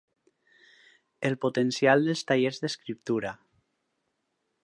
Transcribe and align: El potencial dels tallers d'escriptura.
El 1.29 1.35
potencial 1.45 2.07
dels 2.09 2.25
tallers 2.31 2.59
d'escriptura. 2.65 3.37